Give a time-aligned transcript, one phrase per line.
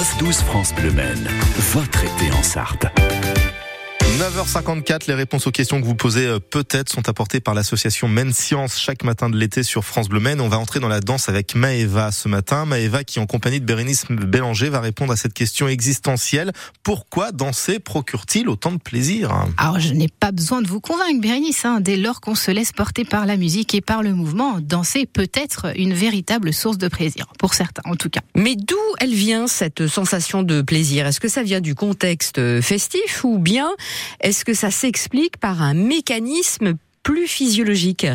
[0.00, 0.90] 9-12 France Bleu
[1.74, 3.09] votre été en Sarthe.
[4.20, 8.34] 9h54, les réponses aux questions que vous posez euh, peut-être sont apportées par l'association Men
[8.34, 10.42] Science chaque matin de l'été sur France Bleu Men.
[10.42, 12.66] On va entrer dans la danse avec Maëva ce matin.
[12.66, 16.52] Maëva qui en compagnie de Bérénice Bélanger va répondre à cette question existentielle.
[16.82, 19.32] Pourquoi danser procure-t-il autant de plaisir?
[19.56, 21.64] Alors je n'ai pas besoin de vous convaincre Bérénice.
[21.64, 21.80] Hein.
[21.80, 25.30] Dès lors qu'on se laisse porter par la musique et par le mouvement, danser peut
[25.32, 27.24] être une véritable source de plaisir.
[27.38, 28.20] Pour certains en tout cas.
[28.36, 31.06] Mais d'où elle vient cette sensation de plaisir?
[31.06, 33.70] Est-ce que ça vient du contexte festif ou bien
[34.20, 38.06] est-ce que ça s'explique par un mécanisme plus physiologique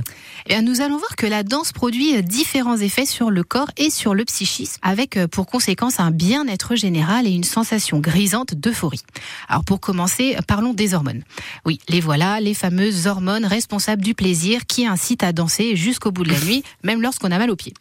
[0.47, 4.13] eh Nous allons voir que la danse produit différents effets sur le corps et sur
[4.13, 9.01] le psychisme, avec euh, pour conséquence un bien-être général et une sensation grisante d'euphorie.
[9.47, 11.23] Alors pour commencer, parlons des hormones.
[11.65, 16.23] Oui, les voilà, les fameuses hormones responsables du plaisir qui incitent à danser jusqu'au bout
[16.23, 17.73] de la nuit, même lorsqu'on a mal aux pieds.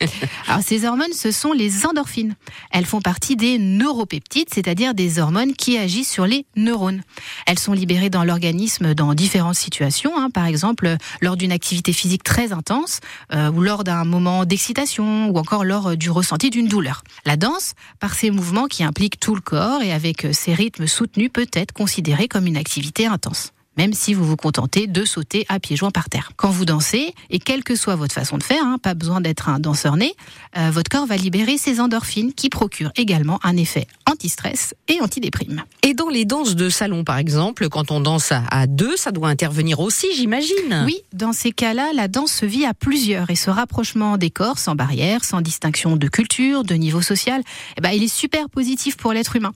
[0.49, 2.35] Alors ces hormones, ce sont les endorphines.
[2.71, 7.03] Elles font partie des neuropeptides, c'est-à-dire des hormones qui agissent sur les neurones.
[7.47, 12.23] Elles sont libérées dans l'organisme dans différentes situations, hein, par exemple lors d'une activité physique
[12.23, 13.01] très intense,
[13.33, 17.03] euh, ou lors d'un moment d'excitation, ou encore lors du ressenti d'une douleur.
[17.25, 21.31] La danse, par ses mouvements qui impliquent tout le corps et avec ses rythmes soutenus,
[21.33, 25.59] peut être considérée comme une activité intense même si vous vous contentez de sauter à
[25.59, 26.33] pieds joints par terre.
[26.37, 29.49] Quand vous dansez, et quelle que soit votre façon de faire, hein, pas besoin d'être
[29.49, 30.13] un danseur né,
[30.57, 35.65] euh, votre corps va libérer ces endorphines qui procurent également un effet anti-stress et anti-déprime.
[35.83, 39.29] Et dans les danses de salon, par exemple, quand on danse à deux, ça doit
[39.29, 40.85] intervenir aussi, j'imagine.
[40.85, 44.59] Oui, dans ces cas-là, la danse se vit à plusieurs et ce rapprochement des corps,
[44.59, 47.43] sans barrière, sans distinction de culture, de niveau social,
[47.77, 49.53] eh ben, il est super positif pour l'être humain.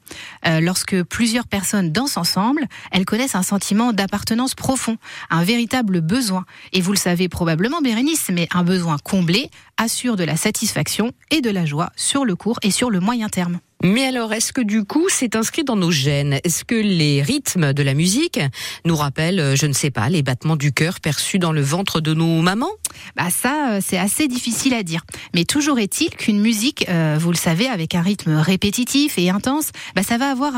[0.46, 4.96] Euh, lorsque plusieurs personnes dansent ensemble, elles connaissent un sentiment d'appartenance appartenance profond,
[5.28, 6.46] un véritable besoin.
[6.72, 11.42] Et vous le savez probablement, Bérénice, mais un besoin comblé assure de la satisfaction et
[11.42, 13.60] de la joie sur le court et sur le moyen terme.
[13.84, 16.40] Mais alors, est-ce que du coup, c'est inscrit dans nos gènes?
[16.42, 18.40] Est-ce que les rythmes de la musique
[18.84, 22.00] nous rappellent, euh, je ne sais pas, les battements du cœur perçus dans le ventre
[22.00, 22.72] de nos mamans?
[23.14, 25.04] Bah ça, euh, c'est assez difficile à dire.
[25.32, 29.70] Mais toujours est-il qu'une musique, euh, vous le savez, avec un rythme répétitif et intense,
[29.94, 30.54] bah ça va avoir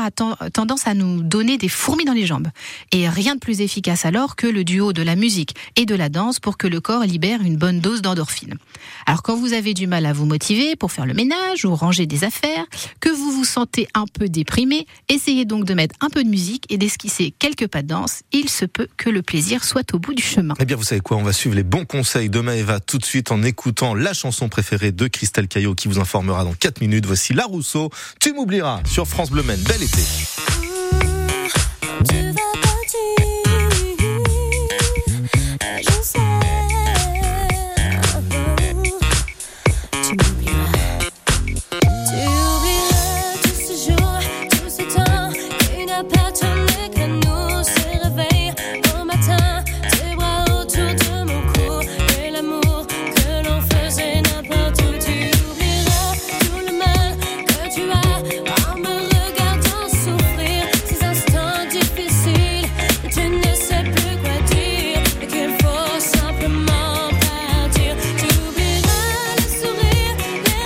[0.51, 2.47] tendance à nous donner des fourmis dans les jambes.
[2.91, 6.09] Et rien de plus efficace alors que le duo de la musique et de la
[6.09, 8.55] danse pour que le corps libère une bonne dose d'endorphine.
[9.05, 12.07] Alors quand vous avez du mal à vous motiver pour faire le ménage ou ranger
[12.07, 12.65] des affaires,
[12.99, 16.65] que vous vous sentez un peu déprimé, essayez donc de mettre un peu de musique
[16.69, 18.21] et d'esquisser quelques pas de danse.
[18.31, 20.53] Il se peut que le plaisir soit au bout du chemin.
[20.59, 23.05] Eh bien, vous savez quoi On va suivre les bons conseils de Maëva tout de
[23.05, 27.05] suite en écoutant la chanson préférée de Christelle Caillot qui vous informera dans 4 minutes.
[27.05, 27.89] Voici La Rousseau,
[28.19, 29.59] Tu m'oublieras sur France Bleu Men.
[29.61, 30.70] Bel été.
[46.03, 46.50] prepared